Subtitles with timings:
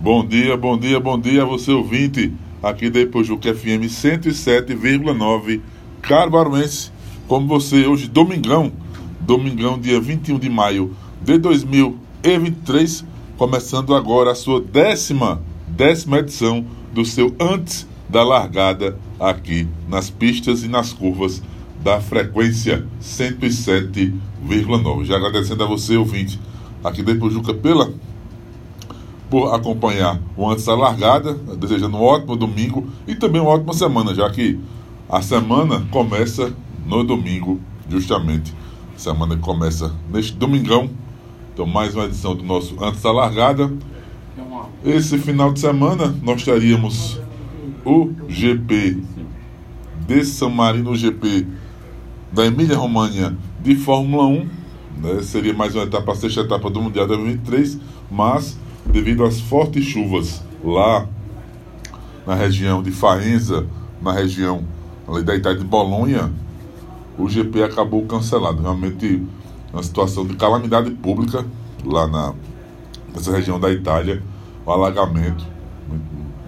[0.00, 2.32] Bom dia, bom dia, bom dia a você ouvinte
[2.62, 5.60] aqui da Ipojuca FM 107,9
[6.00, 6.92] Carbaruense.
[7.26, 8.70] Como você hoje, domingão,
[9.20, 13.04] domingão, dia 21 de maio de 2023,
[13.36, 16.64] começando agora a sua décima, décima edição
[16.94, 21.42] do seu Antes da Largada aqui nas pistas e nas curvas
[21.82, 25.04] da frequência 107,9.
[25.04, 26.38] Já agradecendo a você, ouvinte,
[26.82, 27.92] aqui da Ipojuca pela
[29.30, 34.14] por acompanhar o Antes da Largada, desejando um ótimo domingo e também uma ótima semana,
[34.14, 34.58] já que
[35.08, 36.52] a semana começa
[36.86, 38.54] no domingo, justamente.
[38.96, 40.90] Semana que começa neste domingão.
[41.52, 43.70] Então, mais uma edição do nosso Antes da Largada.
[44.84, 47.20] Esse final de semana nós teríamos
[47.84, 49.02] o GP
[50.06, 51.46] de São Marino, o GP
[52.32, 54.57] da Emília România de Fórmula 1.
[54.96, 55.22] Né?
[55.22, 57.78] Seria mais uma etapa, a sexta etapa do Mundial 2023,
[58.10, 61.06] mas devido às fortes chuvas lá
[62.26, 63.66] na região de Faenza,
[64.00, 64.64] na região
[65.24, 66.32] da Itália de Bolonha,
[67.18, 68.62] o GP acabou cancelado.
[68.62, 69.22] Realmente
[69.72, 71.44] uma situação de calamidade pública
[71.84, 72.34] lá na,
[73.12, 74.22] nessa região da Itália,
[74.64, 75.46] o alagamento,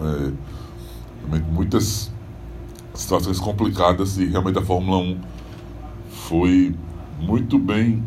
[0.01, 0.33] é,
[1.53, 2.11] muitas
[2.95, 5.21] situações complicadas e realmente a Fórmula 1
[6.11, 6.75] foi
[7.21, 8.03] muito bem,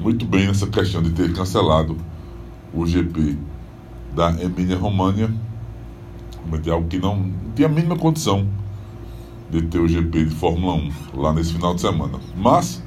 [0.00, 1.94] muito bem nessa questão de ter cancelado
[2.72, 3.36] o GP
[4.14, 5.30] da Emília-România,
[6.62, 8.48] de algo que não tinha a mínima condição
[9.50, 12.18] de ter o GP de Fórmula 1 lá nesse final de semana.
[12.34, 12.82] Mas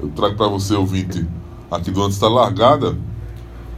[0.00, 1.26] eu trago para você, ouvinte,
[1.70, 2.96] aqui do Antes da Largada,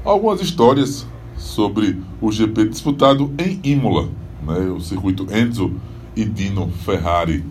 [0.05, 1.05] algumas histórias
[1.37, 4.09] sobre o GP disputado em Imola,
[4.47, 5.73] né, o circuito Enzo
[6.15, 7.45] e Dino Ferrari,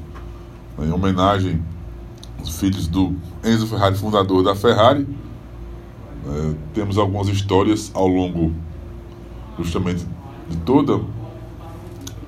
[0.78, 1.62] né, em homenagem
[2.50, 5.08] filhos do Enzo Ferrari, fundador da Ferrari.
[6.28, 8.52] É, temos algumas histórias ao longo
[9.58, 10.06] justamente
[10.50, 11.02] de todas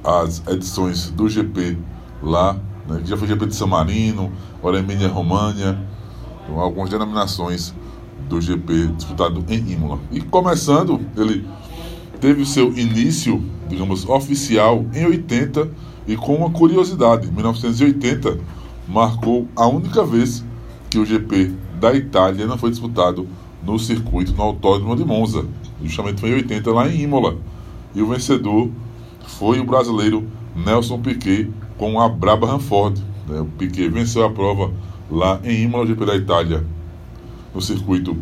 [0.04, 1.78] as edições do GP
[2.22, 2.54] lá,
[2.88, 5.78] né, que já foi GP de São Marino, agora Emília România,
[6.44, 7.74] então, algumas denominações
[8.30, 10.00] do GP disputado em Imola.
[10.12, 11.48] E começando, ele
[12.22, 15.70] teve o seu início, digamos, oficial em 80
[16.08, 18.40] e com uma curiosidade, 1980
[18.88, 20.44] marcou a única vez
[20.90, 23.28] que o GP da Itália não foi disputado
[23.64, 25.46] no circuito, no Autódromo de Monza.
[25.84, 27.38] Justamente foi em 80 lá em Imola.
[27.94, 28.70] E o vencedor
[29.28, 30.26] foi o brasileiro
[30.56, 33.04] Nelson Piquet com a Brabham Ranford.
[33.28, 33.42] Né?
[33.42, 34.72] O Piquet venceu a prova
[35.12, 36.66] lá em Imola, GP da Itália,
[37.54, 38.18] no circuito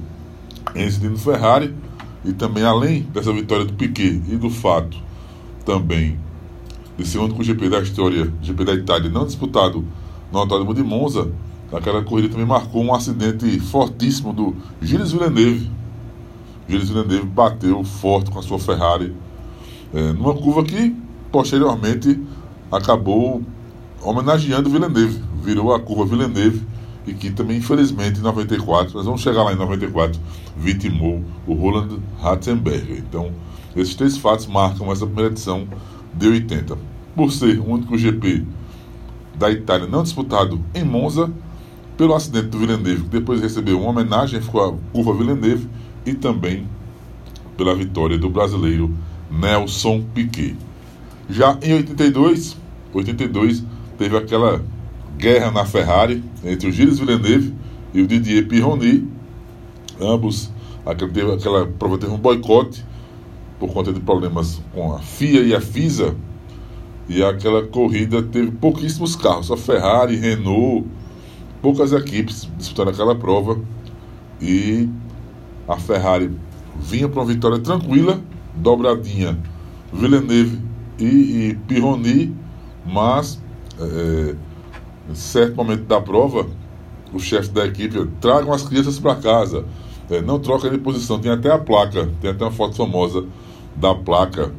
[0.76, 1.74] Enzo Ferrari.
[2.24, 4.97] E também, além dessa vitória do Piquet e do fato
[5.64, 6.18] também
[6.97, 9.86] de ser o único GP da história, GP da Itália, não disputado
[10.35, 11.31] no Autódromo de Monza,
[11.72, 15.69] Aquela corrida também marcou um acidente fortíssimo do Gilles Villeneuve.
[16.69, 19.13] Gilles Villeneuve bateu forte com a sua Ferrari
[19.94, 20.96] é, numa curva que
[21.31, 22.22] posteriormente
[22.72, 23.41] acabou
[24.01, 25.22] homenageando Villeneuve.
[25.44, 26.62] Virou a curva Villeneuve
[27.07, 30.19] e que também, infelizmente, em 94, nós vamos chegar lá em 94,
[30.56, 33.00] vitimou o Roland Ratzenberger.
[33.00, 33.31] Então,
[33.75, 35.67] esses três fatos marcam essa primeira edição
[36.13, 36.78] de 80.
[37.16, 38.46] Por ser o único GP
[39.38, 41.31] da Itália não disputado em Monza,
[41.97, 45.68] pelo acidente do Villeneuve, que depois recebeu uma homenagem, ficou a curva Villeneuve,
[46.06, 46.68] e também
[47.57, 48.94] pela vitória do brasileiro
[49.31, 50.56] Nelson Piquet.
[51.29, 52.57] Já em 82,
[52.94, 53.63] 82
[53.97, 54.63] teve aquela
[55.18, 57.53] guerra na Ferrari entre o Gilles Villeneuve
[57.94, 59.07] e o Didier Pironi.
[60.00, 60.52] Ambos,
[60.85, 62.85] aquela, teve, aquela prova teve um boicote
[63.59, 66.16] por conta de problemas com a FIA e a FISA.
[67.07, 70.88] E aquela corrida teve pouquíssimos carros, só Ferrari, Renault,
[71.61, 73.59] poucas equipes disputando aquela prova.
[74.41, 74.89] E
[75.67, 76.31] a Ferrari
[76.79, 78.19] vinha para uma vitória tranquila,
[78.55, 79.38] dobradinha
[79.93, 80.59] Villeneuve
[80.99, 82.35] e, e Pironi,
[82.85, 83.41] mas
[83.79, 84.35] é,
[85.09, 86.47] em certo momento da prova,
[87.13, 89.66] o chefe da equipe tragam as crianças para casa,
[90.09, 93.25] é, não troca de posição, tem até a placa, tem até uma foto famosa
[93.75, 94.51] da placa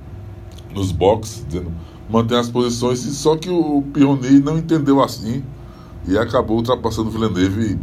[0.75, 1.73] nos boxes, dizendo
[2.09, 5.43] mantém as posições, só que o Pironi não entendeu assim
[6.07, 7.79] e acabou ultrapassando o Villeneuve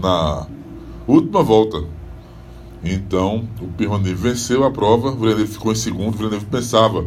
[0.00, 0.46] na
[1.06, 1.82] última volta.
[2.84, 7.04] Então, o Pironi venceu a prova, o Villeneuve ficou em segundo, o Villeneuve pensava,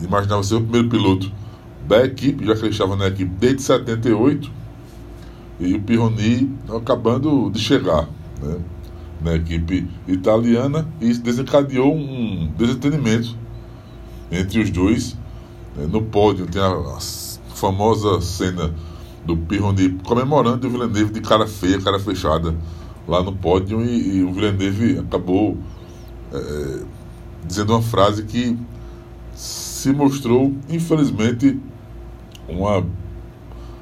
[0.00, 1.32] imaginava ser o primeiro piloto
[1.86, 4.50] da equipe, já que ele estava na equipe desde 78,
[5.60, 8.08] e o Pironi acabando de chegar
[8.40, 8.58] né,
[9.20, 13.36] na equipe italiana, e isso desencadeou um desentendimento
[14.32, 15.16] entre os dois.
[15.76, 16.98] Né, no pódio tem a
[17.54, 18.74] famosa cena
[19.24, 22.56] do Pirroni comemorando o Villeneuve de cara feia, cara fechada,
[23.06, 25.56] lá no pódio e, e o Villeneuve acabou
[26.32, 26.80] é,
[27.46, 28.58] dizendo uma frase que
[29.34, 31.58] se mostrou, infelizmente,
[32.48, 32.84] uma,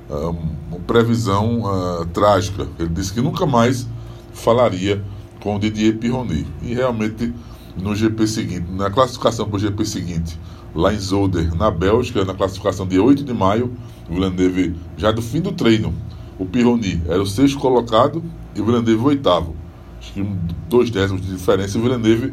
[0.08, 2.66] uma previsão uh, trágica.
[2.78, 3.86] Ele disse que nunca mais
[4.32, 5.02] falaria
[5.40, 6.46] com o Didier Pironi.
[6.62, 7.34] E realmente,
[7.80, 10.38] no GP seguinte, na classificação para o GP seguinte,
[10.74, 13.72] lá em Zolder, na Bélgica, na classificação de 8 de maio,
[14.08, 15.94] o Villeneuve, já do fim do treino,
[16.38, 18.22] o Pironi era o sexto colocado
[18.54, 19.54] e o Villeneuve o oitavo.
[19.98, 20.22] Acho que
[20.68, 21.78] dois décimos de diferença.
[21.78, 22.32] O Villeneuve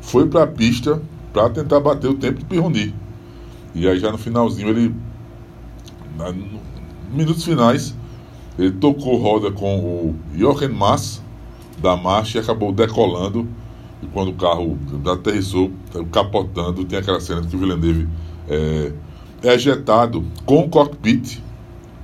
[0.00, 1.02] foi para a pista
[1.32, 2.94] para tentar bater o tempo do Pironi.
[3.74, 4.94] E aí já no finalzinho ele,
[6.16, 6.32] na,
[7.12, 7.94] minutos finais,
[8.58, 11.22] ele tocou roda com o Jochen Mass
[11.78, 13.46] da marcha e acabou decolando.
[14.02, 14.76] E quando o carro
[15.06, 15.70] aterrissou,
[16.10, 18.08] capotando, tem aquela cena que o Villeneuve
[18.48, 18.92] é,
[19.42, 21.40] é ejetado com o cockpit,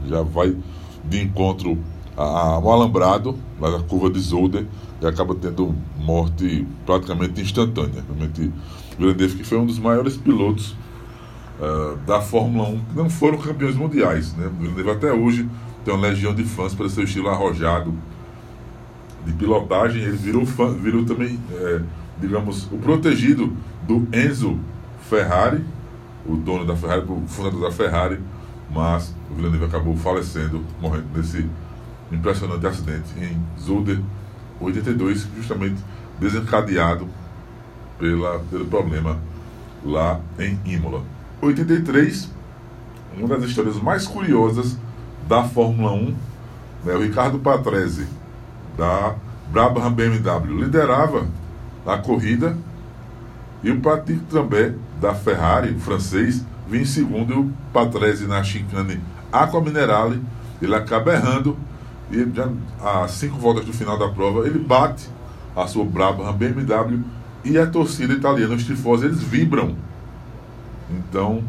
[0.06, 0.56] já vai
[1.04, 1.76] de encontro
[2.16, 4.66] ao alambrado, lá na curva de Zolder,
[5.00, 8.04] e acaba tendo morte praticamente instantânea.
[8.06, 8.52] Realmente,
[8.98, 10.76] Villeneuve, que foi um dos maiores pilotos
[11.60, 14.34] uh, da Fórmula 1, que não foram campeões mundiais.
[14.34, 14.50] Né?
[14.58, 15.48] Villeneuve até hoje
[15.84, 17.94] tem uma legião de fãs pelo seu estilo arrojado
[19.28, 20.02] de pilotagem.
[20.02, 21.80] Ele virou, fã, virou também, é,
[22.18, 23.52] digamos, o protegido
[23.86, 24.58] do Enzo
[25.08, 25.62] Ferrari,
[26.26, 28.18] o dono da Ferrari, o fundador da Ferrari,
[28.70, 31.46] mas o Villeneuve acabou falecendo, morrendo nesse
[32.10, 34.00] impressionante acidente em Zolder
[34.60, 35.76] 82, justamente
[36.18, 37.06] desencadeado
[37.98, 39.18] pela, pelo problema
[39.84, 41.02] lá em Imola.
[41.40, 42.30] 83,
[43.16, 44.76] uma das histórias mais curiosas
[45.28, 46.14] da Fórmula 1,
[46.84, 48.06] né, o Ricardo Patrese,
[48.78, 49.16] da
[49.50, 51.26] Brabham BMW, liderava
[51.84, 52.56] a corrida
[53.62, 58.42] e o Patrick Trambé, da Ferrari, o francês, vinha em segundo e o Patrese na
[58.44, 59.00] chicane
[59.32, 60.22] Aqua Minerale,
[60.62, 61.56] ele acaba errando
[62.10, 62.48] e já
[62.80, 65.08] a cinco voltas do final da prova ele bate
[65.54, 67.02] a sua Brabham BMW
[67.44, 69.74] e a torcida italiana, os tifosi, eles vibram.
[70.90, 71.42] Então,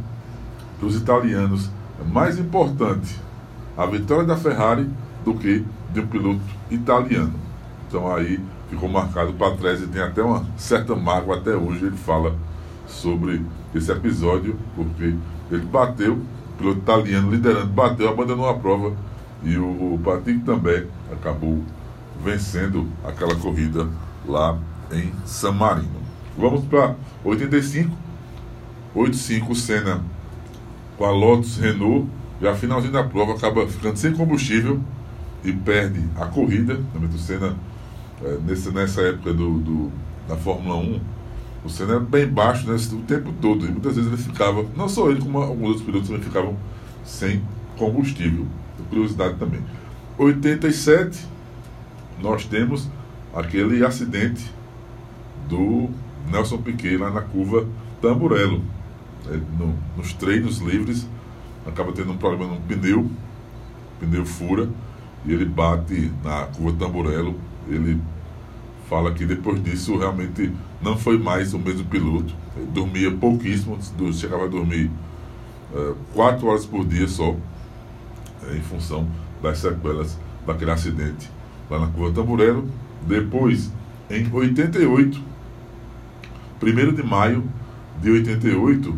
[0.77, 3.15] para os italianos, é mais importante
[3.77, 4.89] a vitória da Ferrari
[5.23, 7.33] do que de um piloto italiano.
[7.87, 8.39] Então aí
[8.69, 11.85] ficou marcado para trás e tem até uma certa mágoa até hoje.
[11.85, 12.35] Ele fala
[12.87, 13.43] sobre
[13.73, 15.15] esse episódio, porque
[15.51, 18.93] ele bateu, o piloto italiano liderando, bateu, abandonou a prova
[19.43, 21.63] e o, o Patrick também acabou
[22.23, 23.87] vencendo aquela corrida
[24.27, 24.57] lá
[24.91, 25.99] em San Marino.
[26.37, 28.09] Vamos para 85.
[28.93, 30.01] 85 Senna
[30.97, 32.07] com a Lotus Renault.
[32.41, 34.81] Já finalzinho da prova, acaba ficando sem combustível
[35.43, 36.79] e perde a corrida.
[36.93, 37.55] Também o Senna,
[38.23, 39.91] é, nessa, nessa época do, do,
[40.27, 40.99] da Fórmula 1,
[41.65, 43.65] o Senna era bem baixo né, o tempo todo.
[43.65, 46.57] E muitas vezes ele ficava, não só ele, como alguns outros pilotos também ficavam
[47.03, 47.41] sem
[47.77, 48.45] combustível
[48.89, 49.61] curiosidade também.
[50.17, 51.25] 87,
[52.19, 52.89] nós temos
[53.33, 54.51] aquele acidente
[55.47, 55.89] do
[56.29, 57.65] Nelson Piquet lá na curva
[58.01, 58.61] Tamburello.
[59.27, 61.07] É, no, nos treinos livres,
[61.65, 63.09] acaba tendo um problema no pneu,
[63.99, 64.67] pneu fura,
[65.25, 67.35] e ele bate na curva Tamburello.
[67.67, 68.01] Ele
[68.89, 70.51] fala que depois disso realmente
[70.81, 72.33] não foi mais o mesmo piloto.
[72.55, 73.77] Ele dormia pouquíssimo,
[74.13, 74.89] chegava a dormir
[75.73, 77.35] uh, quatro horas por dia só
[78.53, 79.07] em função
[79.41, 81.29] das sequelas daquele acidente
[81.69, 82.67] lá na Curva Tamburello.
[83.07, 83.71] Depois,
[84.09, 85.21] em 88,
[86.61, 87.43] 1 de maio
[88.01, 88.95] de 88,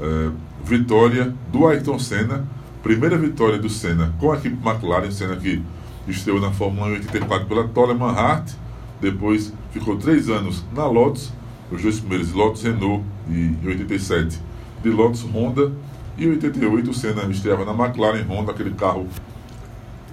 [0.00, 0.30] é,
[0.64, 2.46] vitória do Ayrton Senna,
[2.86, 5.60] primeira vitória do Senna com a equipe McLaren, Senna que
[6.06, 8.52] estreou na Fórmula 1 em 84 pela Toleman Hart,
[9.00, 11.32] depois ficou três anos na Lotus,
[11.68, 14.40] os dois primeiros Lotus Renault e em 87
[14.84, 15.72] de Lotus Honda
[16.16, 19.08] e em 88 o Senna estreava na McLaren Honda, aquele carro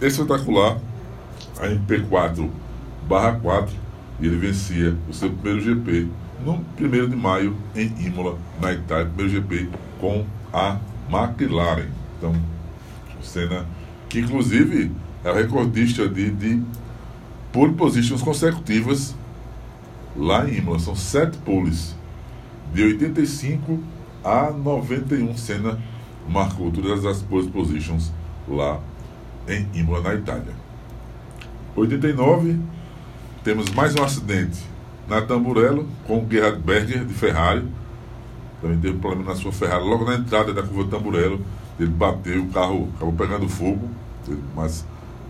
[0.02, 0.80] espetacular,
[1.60, 2.50] a MP4
[3.08, 3.72] barra 4,
[4.20, 6.08] e ele vencia o seu primeiro GP
[6.44, 11.90] no 1 de maio em Imola, na Itália, primeiro GP com a McLaren.
[12.18, 12.34] Então,
[13.24, 13.66] Senna,
[14.10, 14.92] que inclusive
[15.24, 16.62] é o recordista de, de
[17.52, 19.16] pole positions consecutivas
[20.16, 21.96] lá em Imola, são sete poles,
[22.74, 23.80] de 85
[24.24, 25.80] a 91 Senna
[26.28, 28.12] marcou todas as pole positions
[28.48, 28.80] lá
[29.48, 30.54] em Imola, na Itália.
[31.76, 32.60] 89,
[33.44, 34.60] temos mais um acidente
[35.08, 37.66] na Tamburello com o Gerhard Berger de Ferrari.
[38.62, 41.42] Também teve um problema na sua Ferrari logo na entrada da curva Tamburello.
[41.80, 43.90] Ele bateu, o carro acabou pegando fogo,
[44.56, 44.86] mas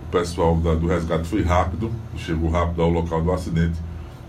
[0.08, 3.78] o pessoal da, do resgate foi rápido, chegou rápido ao local do acidente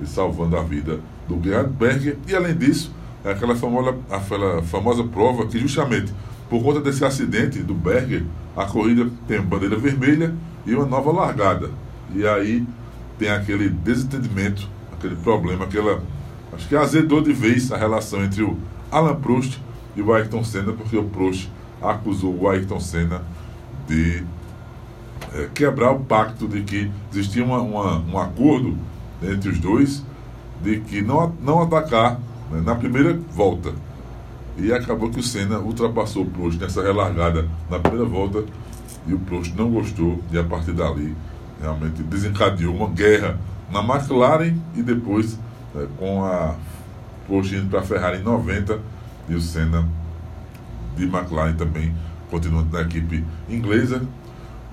[0.02, 2.18] e salvando a vida do Gerhard Berger.
[2.28, 2.92] E além disso,
[3.24, 6.14] é aquela famosa, aquela famosa prova que justamente
[6.50, 8.24] por conta desse acidente do Berger,
[8.56, 10.34] a corrida tem bandeira vermelha
[10.66, 11.72] e uma nova largada.
[12.14, 12.66] E aí
[13.18, 16.04] tem aquele desentendimento, aquele problema, aquela.
[16.54, 18.58] Acho que azedou de vez a relação entre o
[18.92, 19.60] Alan Prost
[19.96, 21.50] e o Ayrton Senna, porque o Prost
[21.92, 23.22] acusou o Ayrton Senna
[23.88, 24.24] de
[25.34, 28.78] é, quebrar o pacto de que existia uma, uma, um acordo
[29.22, 30.04] entre os dois
[30.62, 32.20] de que não, não atacar
[32.52, 33.74] né, na primeira volta.
[34.58, 38.46] E acabou que o Senna ultrapassou o Prost nessa relargada na primeira volta
[39.06, 41.16] e o Prost não gostou e a partir dali
[41.62, 43.38] realmente desencadeou uma guerra
[43.72, 45.38] na McLaren e depois
[45.76, 46.56] é, com a
[47.28, 48.80] Prost indo para a Ferrari em 90
[49.28, 49.86] e o Senna
[50.96, 51.94] de McLaren também
[52.30, 54.02] continuando na equipe inglesa.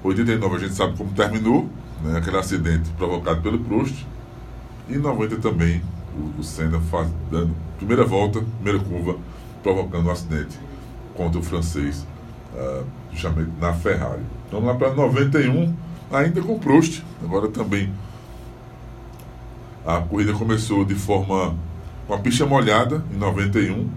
[0.03, 1.69] 89 a gente sabe como terminou,
[2.03, 4.07] né, aquele acidente provocado pelo Prost.
[4.89, 5.83] E em 90 também
[6.17, 9.17] o, o Senna faz, dando primeira volta, primeira curva,
[9.63, 10.59] provocando um acidente
[11.15, 12.07] contra o francês,
[12.55, 14.23] uh, justamente na Ferrari.
[14.51, 15.75] Vamos lá para 91,
[16.11, 17.03] ainda com Prost.
[17.23, 17.93] Agora também
[19.87, 21.55] a corrida começou de forma
[22.07, 23.89] com a pista molhada em 91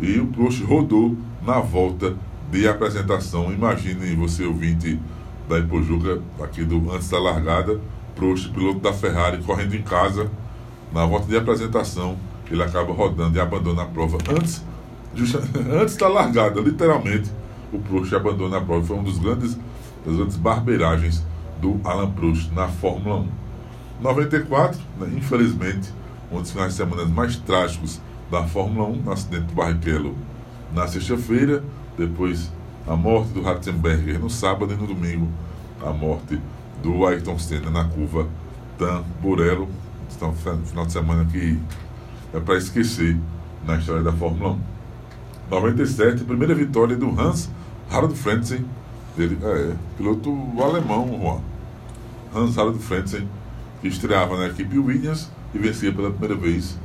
[0.00, 2.14] e o Prost rodou na volta
[2.50, 3.52] de apresentação.
[3.52, 5.00] Imagine você, ouvinte
[5.48, 7.80] da Ipojuca, aqui do antes da largada,
[8.14, 10.30] Prost, piloto da Ferrari, correndo em casa,
[10.92, 12.16] na volta de apresentação,
[12.50, 14.62] ele acaba rodando e abandona a prova antes,
[15.14, 17.30] justa, antes da largada, literalmente,
[17.72, 18.84] o Prost abandona a prova.
[18.84, 19.58] Foi um dos grandes,
[20.04, 21.24] das grandes barbeiragens
[21.60, 23.28] do Alan Prost na Fórmula 1.
[24.02, 25.88] 94, né, infelizmente,
[26.30, 30.14] um dos finais de semana mais trágicos da Fórmula 1, no acidente do Barrichello
[30.72, 31.62] na sexta-feira,
[31.96, 32.50] depois
[32.86, 35.28] a morte do Ratzenberger no sábado e no domingo
[35.84, 36.40] a morte
[36.82, 38.26] do Ayrton Senna na curva
[38.78, 39.68] Tamburello.
[40.14, 41.58] Então, final de semana que
[42.34, 43.16] é para esquecer
[43.66, 44.60] na história da Fórmula 1.
[45.50, 47.50] 97, primeira vitória do Hans
[47.90, 48.64] Harald Frentzen,
[49.18, 51.40] ele é piloto alemão, Juan.
[52.34, 53.28] Hans Harald Frentzen,
[53.80, 56.78] que estreava na equipe Williams e vencia pela primeira vez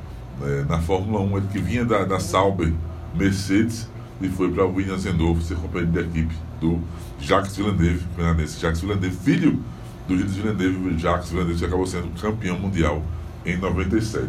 [0.44, 2.74] é, na Fórmula 1, ele que vinha da, da Sauber
[3.16, 3.88] Mercedes
[4.22, 6.80] e foi para Williams de novo ser companheiro da equipe do
[7.20, 9.60] Jacques Villeneuve, canadense Jacques Villeneuve, filho
[10.08, 13.04] do Gilles Villeneuve, Jacques Villeneuve, que acabou sendo campeão mundial
[13.46, 14.28] em 97.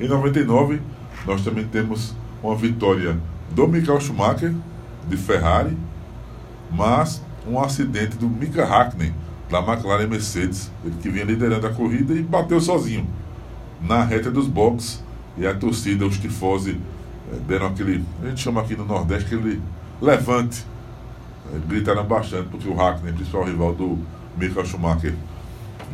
[0.00, 0.80] Em 99,
[1.26, 3.18] nós também temos uma vitória
[3.50, 4.54] do Michael Schumacher,
[5.08, 5.76] de Ferrari,
[6.70, 9.12] mas um acidente do Mika Hakkinen,
[9.50, 13.06] da McLaren Mercedes, ele que vinha liderando a corrida e bateu sozinho
[13.82, 15.02] na reta dos boxes
[15.36, 16.78] e a torcida, os tifose
[17.46, 19.60] deram aquele, a gente chama aqui no Nordeste, aquele
[20.00, 20.66] levante.
[21.52, 23.98] É, gritaram bastante, porque o Hackney, principal rival do
[24.36, 25.14] Michael Schumacher,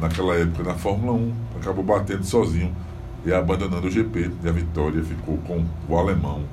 [0.01, 2.75] naquela época na Fórmula 1, acabou batendo sozinho
[3.25, 4.31] e abandonando o GP.
[4.43, 6.45] E a vitória ficou com o alemão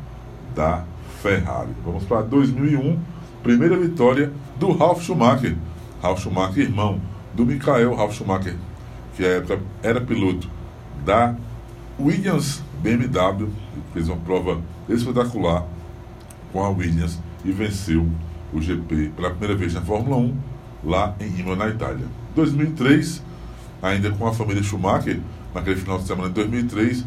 [0.55, 0.83] da
[1.21, 1.71] Ferrari.
[1.83, 2.99] Vamos para 2001,
[3.43, 5.55] primeira vitória do Ralf Schumacher.
[6.01, 6.99] Ralf Schumacher, irmão
[7.33, 8.55] do Michael Ralf Schumacher,
[9.15, 10.49] que à época era piloto
[11.05, 11.35] da
[11.99, 13.49] Williams BMW,
[13.93, 15.65] fez uma prova espetacular
[16.51, 18.07] com a Williams e venceu
[18.53, 20.37] o GP pela primeira vez na Fórmula 1
[20.83, 22.05] lá em Imola, na Itália.
[22.35, 23.21] 2003,
[23.81, 25.19] ainda com a família Schumacher,
[25.53, 27.05] naquele final de semana de 2003,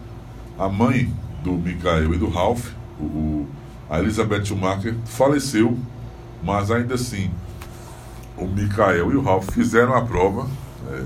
[0.59, 2.71] a mãe do Michael e do Ralph,
[3.01, 3.47] o,
[3.89, 5.79] a Elizabeth Schumacher, faleceu,
[6.43, 7.31] mas ainda assim
[8.37, 10.49] o Michael e o Ralph fizeram a prova,
[10.91, 11.03] é,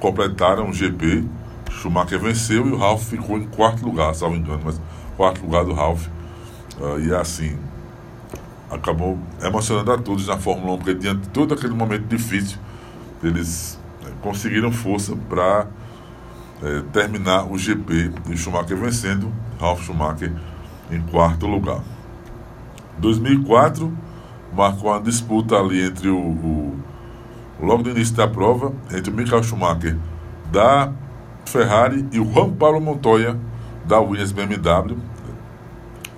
[0.00, 1.24] completaram o GP
[1.70, 4.80] Schumacher venceu e o Ralf ficou em quarto lugar, salvo engano, mas
[5.16, 6.06] quarto lugar do Ralf.
[6.78, 7.56] Uh, e assim,
[8.70, 12.58] acabou emocionando a todos na Fórmula 1, porque diante de todo aquele momento difícil,
[13.22, 15.66] eles né, conseguiram força para
[16.62, 20.32] é, terminar o GP e Schumacher vencendo, Ralf Schumacher
[20.90, 21.82] em quarto lugar.
[22.98, 23.92] 2004
[24.52, 26.78] marcou uma disputa ali entre o, o
[27.60, 29.96] logo no início da prova entre o Michael Schumacher
[30.50, 30.92] da
[31.44, 33.36] Ferrari e o Juan Paulo Montoya
[33.84, 34.96] da Williams BMW.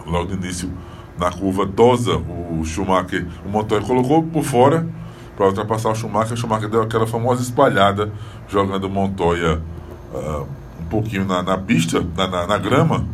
[0.04, 0.70] Logo no início,
[1.18, 4.86] na curva Tosa, o Schumacher, o Montoya colocou por fora
[5.36, 6.34] para ultrapassar o Schumacher.
[6.34, 8.12] O Schumacher deu aquela famosa espalhada,
[8.48, 9.60] jogando o Montoya
[10.12, 10.46] uh,
[10.80, 13.06] um pouquinho na, na pista, na, na, na grama.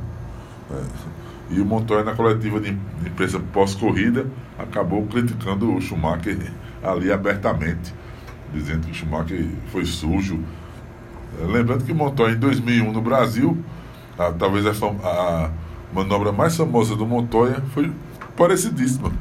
[0.71, 1.13] Uh,
[1.51, 4.27] e o Montoya, na coletiva de, de imprensa pós-corrida,
[4.59, 6.39] acabou criticando o Schumacher
[6.83, 7.95] ali abertamente,
[8.53, 10.43] dizendo que o Schumacher foi sujo,
[11.41, 13.57] Lembrando que Montoya em 2001 no Brasil,
[14.19, 14.73] a, talvez a,
[15.04, 15.50] a,
[15.92, 17.92] manobra mais famosa do Montoya foi
[18.37, 19.12] parecidíssima.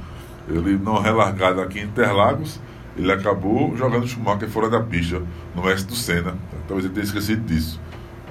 [0.47, 2.59] Ele não relargado aqui em Interlagos,
[2.97, 5.21] ele acabou jogando Schumacher fora da pista
[5.55, 6.35] no oeste do Senna.
[6.67, 7.79] Talvez ele tenha esquecido disso.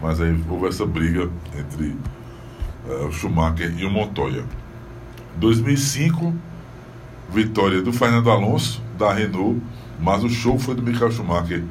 [0.02, 1.96] Mas aí houve essa briga entre
[2.86, 4.44] uh, o Schumacher e o Montoya.
[5.36, 6.34] 2005,
[7.30, 9.60] vitória do Fernando Alonso, da Renault,
[9.98, 11.62] mas o show foi do Michael Schumacher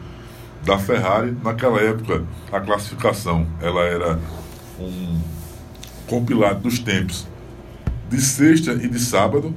[0.63, 1.36] da Ferrari.
[1.43, 4.19] Naquela época, a classificação ela era
[4.80, 5.20] um
[6.08, 7.28] compilado dos tempos
[8.10, 9.54] de sexta e de sábado.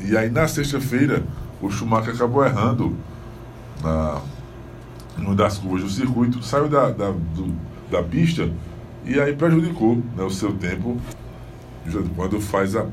[0.00, 1.22] E aí na sexta-feira
[1.60, 2.96] o Schumacher acabou errando
[3.82, 4.20] na
[5.16, 7.54] uma das curvas do circuito, saiu da, da, do,
[7.90, 8.50] da pista
[9.04, 10.96] e aí prejudicou né, o seu tempo
[12.16, 12.86] quando faz a.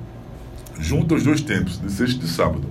[0.79, 2.67] junta os dois tempos, de sexta e de sábado.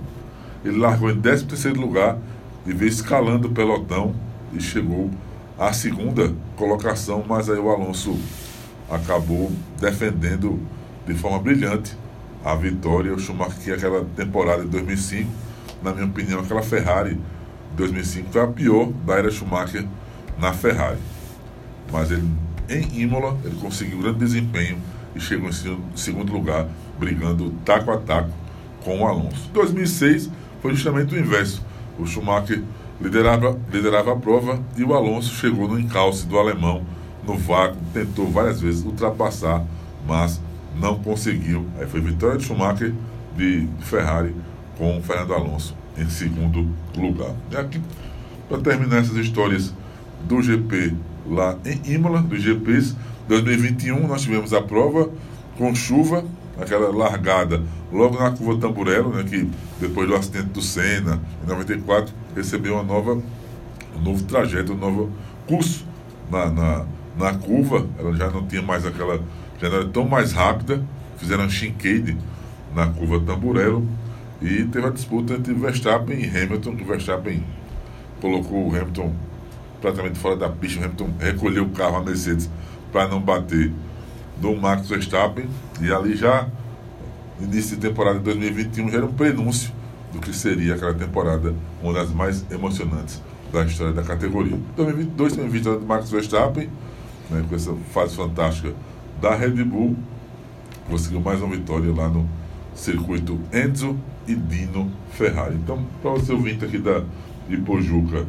[0.63, 2.17] Ele largou em 13 terceiro lugar
[2.65, 4.13] e veio escalando o pelotão
[4.53, 5.09] e chegou
[5.57, 8.17] à segunda colocação, mas aí o Alonso
[8.89, 10.59] acabou defendendo
[11.05, 11.95] de forma brilhante
[12.43, 13.13] a vitória.
[13.13, 15.29] O Schumacher, que aquela temporada de 2005,
[15.83, 19.85] na minha opinião, aquela Ferrari de 2005 foi a pior da era Schumacher
[20.37, 20.99] na Ferrari.
[21.91, 22.27] Mas ele,
[22.69, 24.77] em Imola, ele conseguiu um grande desempenho
[25.15, 26.67] e chegou em segundo lugar,
[26.99, 28.31] brigando taco a taco
[28.83, 29.49] com o Alonso.
[29.53, 30.29] 2006
[30.61, 31.63] foi justamente o inverso.
[31.97, 32.61] O Schumacher
[33.01, 36.85] liderava, liderava a prova e o Alonso chegou no encalce do alemão
[37.29, 39.63] no vácuo, tentou várias vezes ultrapassar,
[40.07, 40.41] mas
[40.79, 41.65] não conseguiu.
[41.79, 42.93] Aí foi vitória de Schumacher
[43.37, 44.35] de, Ferrari
[44.77, 46.67] com Fernando Alonso em segundo
[46.97, 47.33] lugar.
[47.51, 47.81] E aqui,
[48.47, 49.73] para terminar essas histórias
[50.27, 50.95] do GP
[51.27, 52.95] lá em Imola, dos GPs
[53.27, 55.09] 2021, nós tivemos a prova
[55.57, 56.23] com chuva,
[56.59, 62.13] aquela largada logo na curva Tamburello, né, que depois do acidente do Senna, em 94,
[62.35, 63.13] recebeu uma nova,
[63.95, 65.11] um novo trajeto, um novo
[65.45, 65.85] curso
[66.31, 66.85] na, na,
[67.19, 69.21] na curva, ela já não tinha mais aquela,
[69.61, 70.81] já não era tão mais rápida,
[71.17, 72.17] fizeram um chincade
[72.73, 73.85] na curva Tamburello,
[74.41, 77.43] e teve a disputa entre Verstappen e Hamilton, que Verstappen
[78.21, 79.13] colocou o Hamilton
[79.81, 82.49] praticamente fora da pista, o Hamilton recolheu o carro, a Mercedes,
[82.91, 83.71] para não bater
[84.37, 85.45] do Max Verstappen,
[85.81, 86.47] e ali já,
[87.41, 89.73] início de temporada de 2021, já era um prenúncio
[90.13, 93.21] do que seria aquela temporada, uma das mais emocionantes
[93.51, 94.57] da história da categoria.
[94.77, 96.69] 2022 tem a vitória do Max Verstappen,
[97.29, 98.73] né, com essa fase fantástica
[99.21, 99.95] da Red Bull,
[100.89, 102.27] conseguiu mais uma vitória lá no
[102.73, 105.55] circuito Enzo e Dino Ferrari.
[105.55, 107.03] Então, para você ouvinte aqui da
[107.49, 108.25] Ipojuca,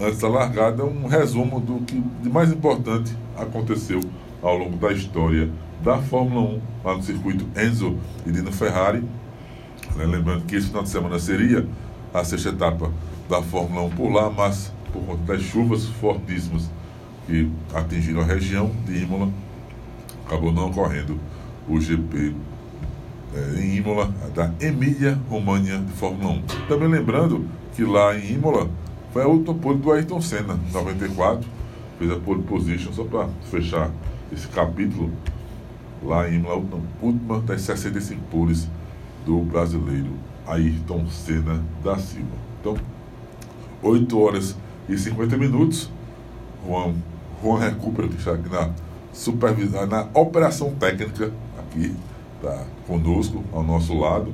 [0.00, 4.00] antes da largada, um resumo do que de mais importante aconteceu
[4.42, 5.50] ao longo da história
[5.82, 9.04] da Fórmula 1 lá no circuito Enzo e Dino Ferrari.
[9.96, 10.04] Né?
[10.04, 11.66] Lembrando que esse final de semana seria
[12.12, 12.90] a sexta etapa
[13.28, 16.68] da Fórmula 1 por lá, mas por conta das chuvas fortíssimas
[17.26, 19.30] que atingiram a região de Imola,
[20.26, 21.18] acabou não ocorrendo
[21.68, 22.34] o GP
[23.34, 26.42] é, em Imola da Emília Romagna de Fórmula 1.
[26.68, 28.68] Também lembrando que lá em Imola
[29.12, 31.48] foi a última pole do Ayrton Senna, em 94,
[31.98, 33.90] fez a pole position, só para fechar
[34.32, 35.10] esse capítulo,
[36.02, 36.62] lá em Imola,
[37.00, 38.68] a última das 65 poles
[39.24, 40.10] do brasileiro
[40.46, 42.28] Ayrton Senna da Silva.
[42.60, 42.76] Então,
[43.82, 44.56] 8 horas
[44.88, 45.90] e 50 minutos,
[46.66, 46.94] Juan,
[47.42, 48.70] Juan recupera, que está aqui na
[49.12, 51.94] supervisão, na operação técnica, aqui
[52.36, 54.32] está conosco, ao nosso lado.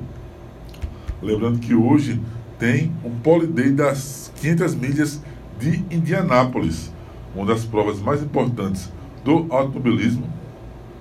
[1.21, 2.21] Lembrando que hoje
[2.59, 5.21] tem o Poliday das 500 milhas
[5.59, 6.91] de Indianápolis,
[7.35, 8.91] uma das provas mais importantes
[9.23, 10.27] do automobilismo,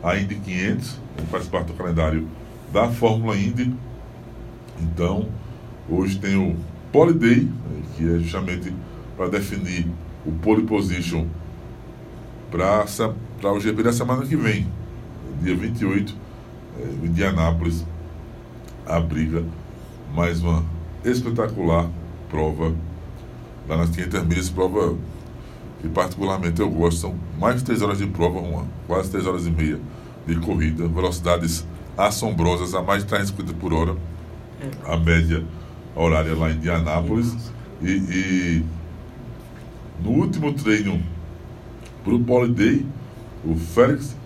[0.03, 2.27] a Indy 500, que faz parte do calendário
[2.73, 3.75] da Fórmula Indy.
[4.81, 5.29] Então,
[5.89, 6.57] hoje tem o
[6.93, 7.49] Poliday,
[7.97, 8.73] que é justamente
[9.17, 9.87] para definir
[10.25, 11.27] o pole position
[12.51, 14.67] para o GP da semana que vem,
[15.43, 16.15] dia 28
[16.79, 17.85] é, Indianápolis
[18.87, 19.45] abriga
[20.15, 20.65] mais uma
[21.05, 21.89] espetacular
[22.31, 22.75] prova
[23.69, 24.97] lá nas 500 milhas, prova
[25.81, 29.47] que particularmente eu gosto, são mais de 3 horas de prova, uma, quase 3 horas
[29.47, 29.79] e meia
[30.27, 33.97] de corrida, velocidades assombrosas a mais de 350 por hora,
[34.87, 35.45] a média
[35.95, 37.37] horária lá em Indianápolis.
[37.81, 38.65] E, e
[40.03, 41.01] no último treino
[42.09, 42.87] para o Poliday,
[43.45, 44.17] o Félix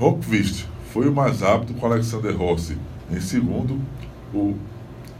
[0.00, 2.78] Rockvist foi o mais rápido com Alexander Rossi.
[3.10, 3.78] Em segundo,
[4.32, 4.54] o,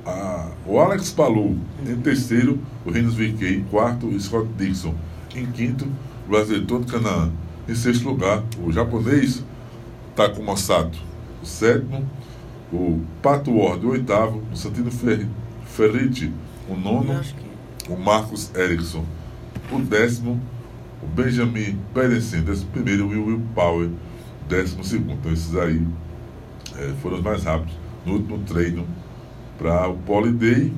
[0.06, 1.56] a, o Alex Palou.
[1.86, 4.94] Em terceiro, o Renus VK em quarto, o Scott Dixon.
[5.34, 5.86] Em quinto,
[6.26, 7.30] o brasileiro Tony Canaan
[7.68, 9.44] em sexto lugar, o japonês
[10.16, 10.98] Takuma Sato,
[11.42, 12.08] o sétimo,
[12.72, 14.90] o Pato Ward, o oitavo, o Santino
[15.66, 16.32] Ferriti,
[16.66, 17.20] o nono,
[17.90, 19.04] o Marcos Erickson,
[19.70, 20.40] o décimo,
[21.02, 21.78] o Benjamin
[22.42, 23.88] décimo primeiro, o Will, Power,
[24.48, 25.12] décimo segundo.
[25.12, 25.86] Então esses aí
[26.76, 28.86] é, foram os mais rápidos no último treino
[29.58, 30.72] para o Poliday.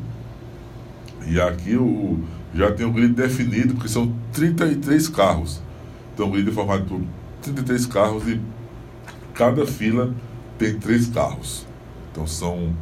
[1.26, 2.18] E aqui o,
[2.54, 5.60] já tem o grid definido, porque são 33 carros.
[6.14, 7.00] Então o grid é formado por
[7.42, 8.40] 33 carros e
[9.34, 10.14] cada fila
[10.58, 11.66] tem três carros.
[12.10, 12.74] Então são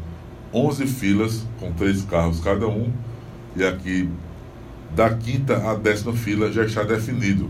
[0.53, 2.91] 11 filas com três carros cada um.
[3.55, 4.09] E aqui
[4.95, 7.49] da quinta à décima fila já está definido.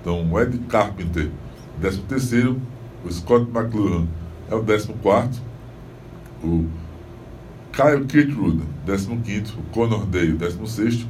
[0.00, 1.30] Então, o Ed Carpenter,
[1.78, 2.60] décimo terceiro,
[3.04, 4.06] o Scott McLuhan
[4.50, 5.40] é o décimo quarto,
[6.42, 6.66] o
[7.72, 11.06] Kyle Kirkwood, décimo quinto, o Conor Day, décimo sexto,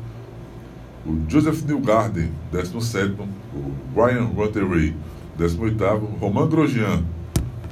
[1.07, 4.31] o Joseph Newgarden, décimo sétimo, o Brian
[4.69, 4.95] Ray,
[5.37, 7.03] décimo oitavo, Roman Grosjean,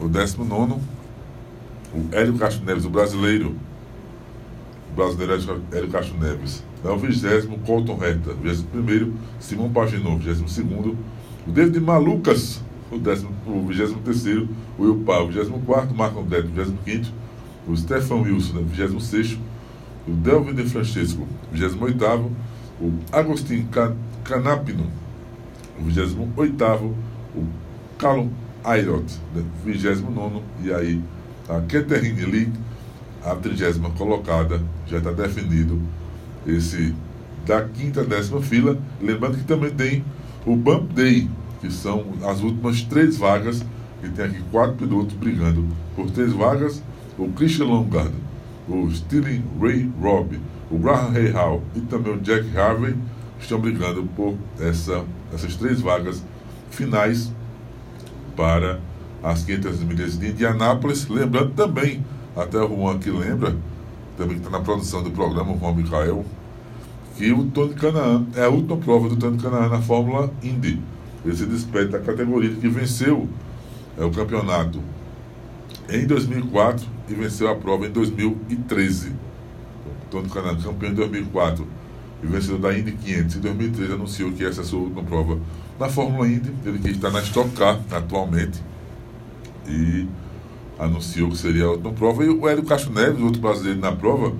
[0.00, 0.80] o décimo nono,
[1.92, 3.54] o Hélio Castro Neves, o brasileiro,
[4.90, 10.48] o brasileiro Hélio Castro Neves, é o vigésimo Colton Reta, vigésimo primeiro, Simão Paginou, vigésimo
[10.48, 10.96] segundo,
[11.46, 17.12] o David Malucas, o, o vigésimo terceiro, o Will Pau, vigésimo quarto, Marco vigésimo quinto,
[17.66, 19.38] o Stefan Wilson, vigésimo sexto,
[20.06, 22.30] o Delvin de Francesco, vigésimo oitavo,
[22.80, 23.68] o Agostinho
[24.22, 24.86] Canapino,
[25.78, 26.94] o vigésimo oitavo,
[27.34, 27.44] o
[27.98, 28.30] Callum
[28.62, 29.04] Ayrot,
[29.64, 31.02] vigésimo nono, e aí
[31.48, 32.52] a Catherine Lee,
[33.24, 35.80] a trigésima colocada, já está definido
[36.46, 36.94] esse
[37.46, 38.78] da quinta a décima fila.
[39.00, 40.04] Lembrando que também tem
[40.44, 41.28] o Bump Day,
[41.60, 43.64] que são as últimas três vagas,
[44.02, 46.82] e tem aqui quatro pilotos brigando por três vagas,
[47.18, 48.12] o Christian Longard,
[48.68, 50.38] o Steven Ray Robb,
[50.70, 52.94] o Graham Hay Hall e também o Jack Harvey
[53.40, 56.22] estão brigando por essa, essas três vagas
[56.70, 57.32] finais
[58.36, 58.80] para
[59.22, 61.08] as 500 milhas de Indianápolis.
[61.08, 62.04] Lembrando também,
[62.36, 63.56] até o Juan que lembra,
[64.16, 66.24] também que está na produção do programa, o Juan Michael,
[67.16, 70.80] que o Tony Canaan é a última prova do Tony Canaan na Fórmula Indy.
[71.24, 73.28] Ele se despede da categoria que venceu
[73.98, 74.80] é, o campeonato
[75.88, 79.12] em 2004 e venceu a prova em 2013.
[80.10, 81.66] Tony Canaan, campeão em 2004
[82.22, 85.38] e vencedor da Indy 500 em 2013, anunciou que essa é a sua última prova
[85.80, 86.52] na Fórmula Indy.
[86.64, 88.62] Ele que está na Stock Car atualmente
[89.66, 90.06] e
[90.78, 92.24] anunciou que seria a última prova.
[92.24, 94.34] E o Hélio Castro Neves, outro brasileiro na prova,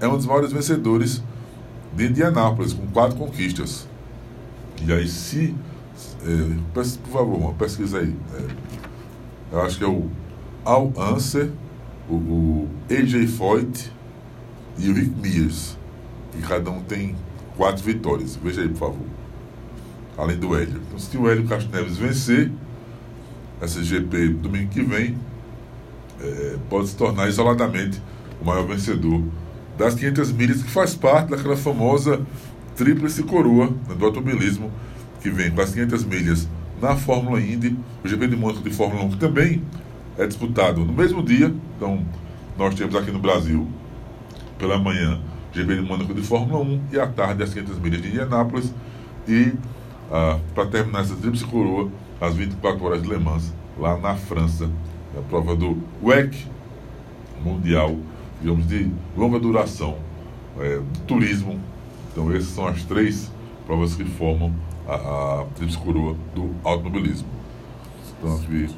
[0.00, 1.22] é um dos maiores vencedores
[1.94, 3.88] de Indianápolis, com quatro conquistas.
[4.82, 5.54] E aí, se.
[6.26, 8.14] É, por favor, uma pesquisa aí.
[8.34, 8.46] É,
[9.52, 10.10] eu acho que é o
[10.64, 11.50] Al Anser,
[12.08, 13.92] o, o AJ Foyt
[14.78, 15.78] e o Rick Mears.
[16.36, 17.14] E cada um tem
[17.56, 18.36] quatro vitórias.
[18.36, 19.06] Veja aí, por favor.
[20.16, 20.80] Além do Hélio.
[20.86, 22.50] Então, se o Hélio Castro Neves vencer
[23.60, 25.16] essa GP domingo que vem,
[26.20, 28.00] é, pode se tornar isoladamente
[28.40, 29.22] o maior vencedor
[29.78, 32.20] das 500 milhas, que faz parte daquela famosa
[32.76, 34.70] tríplice coroa né, do automobilismo,
[35.20, 36.48] que vem com as 500 milhas
[36.80, 39.62] na Fórmula Indy, o GP de Mônaco de Fórmula 1, que também
[40.18, 41.52] é disputado no mesmo dia.
[41.76, 42.04] Então,
[42.58, 43.66] nós temos aqui no Brasil,
[44.58, 45.20] pela manhã,
[45.52, 48.72] GP de Mônaco de Fórmula 1 e à tarde as 500 milhas de Indianápolis.
[49.26, 49.52] E
[50.10, 54.68] ah, para terminar essa tríplice coroa, as 24 horas de Le Mans, lá na França,
[55.16, 56.46] a prova do WEC
[57.42, 57.96] Mundial
[58.44, 59.96] digamos, de longa duração,
[60.60, 61.58] é, turismo.
[62.12, 63.32] Então, essas são as três
[63.66, 64.54] provas que formam
[64.86, 67.26] a, a tríplice coroa do automobilismo.
[68.18, 68.68] Então, aqui.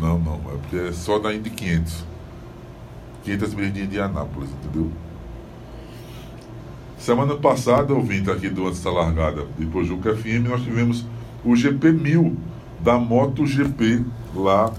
[0.00, 2.04] Não, não, é porque é só da Indy 500.
[3.24, 4.90] 500 milhas de Indianápolis, entendeu?
[6.96, 11.04] Semana passada, ouvindo aqui do Antes da Largada de Pojuca FM, nós tivemos
[11.44, 12.36] o GP 1000
[12.80, 14.72] da MotoGP lá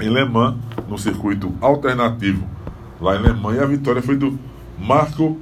[0.00, 0.56] em Le Mans,
[0.88, 2.46] no circuito alternativo
[3.00, 3.62] lá em Alemanha.
[3.62, 4.38] A vitória foi do
[4.78, 5.38] Marco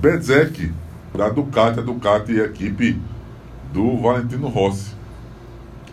[0.00, 0.72] Bezek,
[1.16, 1.80] da Ducati.
[1.80, 3.00] A Ducati é a equipe
[3.72, 4.94] do Valentino Rossi.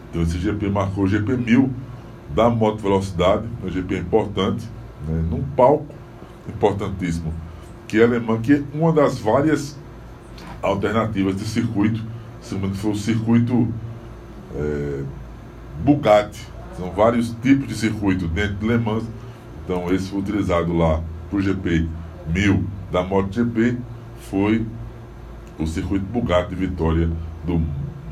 [0.09, 1.69] Então esse GP marcou o GP 1000
[2.33, 4.67] da moto velocidade, um GP importante,
[5.07, 5.93] né, num palco
[6.47, 7.33] importantíssimo,
[7.87, 9.77] que é alemã, que é uma das várias
[10.61, 12.01] alternativas de circuito,
[12.41, 13.67] se foi o circuito
[14.55, 15.03] é,
[15.83, 16.56] Bugatti.
[16.77, 19.03] São vários tipos de circuito dentro de Le Mans
[19.67, 21.89] então, esse foi utilizado lá para o GP
[22.33, 23.77] 1000 da MotoGP
[24.29, 24.65] foi
[25.59, 27.09] o circuito Bugatti de vitória
[27.45, 27.61] do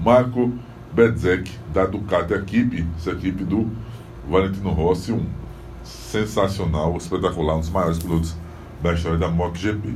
[0.04, 0.52] Marco
[0.94, 3.72] Bezzec da Ducati equipe, essa equipe do
[4.30, 5.26] Valentino Rossi, um
[5.82, 8.36] sensacional, espetacular, um dos maiores pilotos
[8.84, 9.94] da história da MotoGP.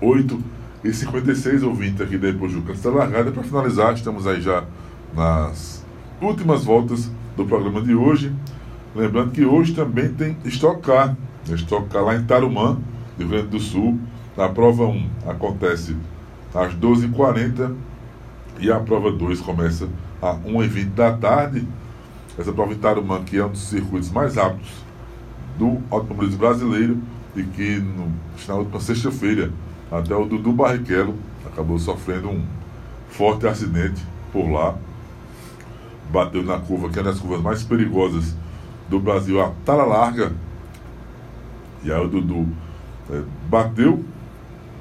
[0.00, 0.42] 8
[0.82, 3.30] e 56 ouvintes aqui depois do Canto da Largada.
[3.30, 4.64] Para finalizar, estamos aí já
[5.14, 5.84] nas
[6.22, 8.32] últimas voltas do programa de hoje.
[8.94, 11.16] Lembrando que hoje também tem Stock Car,
[11.46, 12.78] Stock Car lá em Tarumã,
[13.18, 13.98] Rio Grande do Sul.
[14.36, 15.96] A prova 1 acontece
[16.54, 17.74] às 12h40
[18.58, 19.88] e a prova 2 começa
[20.22, 21.66] às 1h20 da tarde.
[22.38, 24.70] Essa prova em Tarumã, que é um dos circuitos mais rápidos
[25.58, 26.98] do automobilismo brasileiro
[27.36, 28.12] e que no,
[28.48, 29.52] na última sexta-feira
[29.90, 31.14] até o Dudu Barrichello
[31.46, 32.44] acabou sofrendo um
[33.08, 34.76] forte acidente por lá.
[36.14, 38.36] Bateu na curva, que é uma das curvas mais perigosas
[38.88, 40.32] do Brasil a tala larga.
[41.82, 42.46] E aí o Dudu
[43.10, 44.04] é, bateu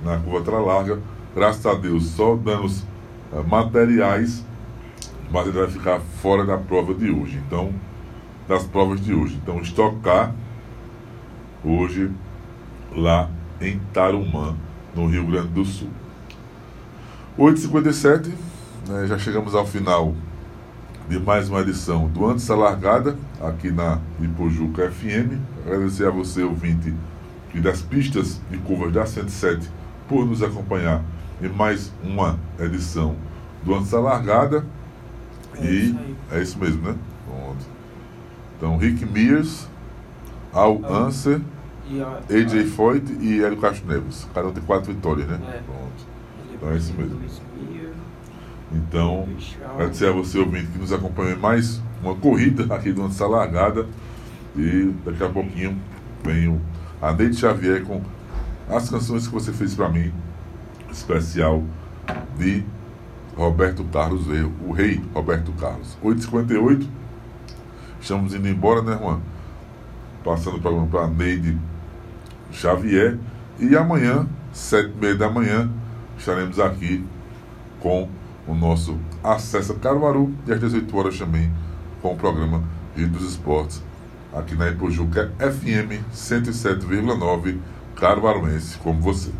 [0.05, 0.99] na curva tala larga,
[1.35, 2.83] graças a Deus, só danos
[3.31, 4.45] uh, materiais,
[5.31, 7.41] mas ele vai ficar fora da prova de hoje.
[7.47, 7.73] Então,
[8.47, 9.39] das provas de hoje.
[9.41, 10.35] Então, estocar
[11.65, 12.11] hoje
[12.95, 13.27] lá
[13.59, 14.55] em Tarumã,
[14.93, 15.89] no Rio Grande do Sul.
[17.39, 18.31] 8h57,
[18.87, 20.13] né, já chegamos ao final
[21.07, 25.37] de mais uma edição do Antes da Largada, aqui na Ipojuca FM.
[25.65, 26.93] Agradecer a você, ouvinte,
[27.53, 29.69] e das pistas e curvas da 107,
[30.07, 31.01] por nos acompanhar
[31.41, 33.15] em mais uma edição
[33.63, 34.65] do Antes da Largada.
[35.55, 36.95] É e é isso mesmo, né?
[37.27, 37.65] Pronto.
[38.57, 39.67] Então, Rick Mears,
[40.53, 41.41] Al Anser,
[42.29, 44.27] AJ Foyt e Hélio Castro Neves.
[44.33, 45.39] Cada um tem quatro vitórias, né?
[45.47, 45.61] É.
[45.61, 46.13] Pronto.
[46.53, 47.19] Então é isso mesmo.
[48.73, 49.27] Então,
[49.75, 53.27] agradecer a você, ouvinte, que nos acompanhou em mais uma corrida aqui do Antes da
[53.27, 53.87] Largada.
[54.55, 55.77] E daqui a pouquinho
[56.23, 56.59] venho
[57.01, 58.01] a Neide Xavier com
[58.69, 60.11] as canções que você fez para mim,
[60.91, 61.63] especial
[62.37, 62.63] de
[63.35, 64.25] Roberto Carlos,
[64.65, 65.97] o rei Roberto Carlos.
[66.03, 66.87] 8h58,
[68.01, 69.19] estamos indo embora, né, Juan?
[70.23, 71.57] Passando o programa para Neide
[72.51, 73.19] Xavier.
[73.59, 75.69] E amanhã, sete e meia da manhã,
[76.17, 77.03] estaremos aqui
[77.79, 78.07] com
[78.47, 81.51] o nosso Acesso Caruaru e às 18 horas também
[82.01, 82.63] com o programa
[82.95, 83.81] Rio dos Esportes
[84.33, 87.57] aqui na Ipojuca FM 107,9
[87.95, 89.31] Caruaruense, como você.